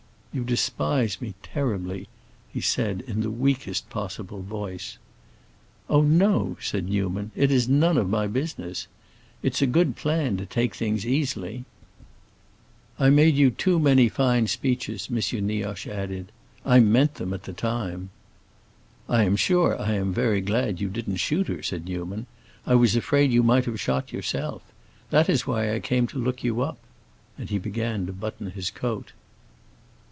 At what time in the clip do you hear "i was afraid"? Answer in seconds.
22.65-23.33